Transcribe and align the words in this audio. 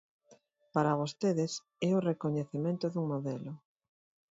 Para 0.73 0.99
vostedes 1.01 1.51
é 1.89 1.89
o 1.97 2.03
recoñecemento 2.09 2.85
dun 2.89 3.05
modelo. 3.13 3.53